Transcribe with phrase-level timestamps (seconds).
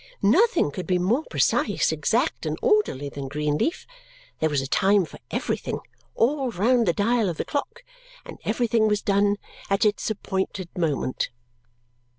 [0.23, 3.85] Nothing could be more precise, exact, and orderly than Greenleaf.
[4.39, 5.77] There was a time for everything
[6.15, 7.83] all round the dial of the clock,
[8.25, 9.35] and everything was done
[9.69, 11.29] at its appointed moment.